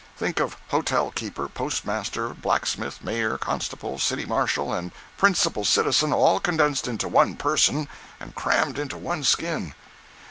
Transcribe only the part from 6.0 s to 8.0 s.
all condensed into one person